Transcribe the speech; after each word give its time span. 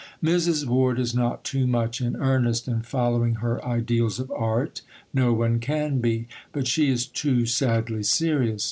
Mrs. 0.23 0.65
Ward 0.65 0.97
is 0.99 1.13
not 1.13 1.43
too 1.43 1.67
much 1.67 2.01
in 2.01 2.15
earnest 2.15 2.67
in 2.67 2.81
following 2.81 3.35
her 3.35 3.63
ideals 3.63 4.19
of 4.19 4.31
art; 4.31 4.81
no 5.13 5.31
one 5.31 5.59
can 5.59 5.99
be. 5.99 6.27
But 6.51 6.65
she 6.67 6.89
is 6.89 7.05
too 7.05 7.45
sadly 7.45 8.01
serious. 8.01 8.59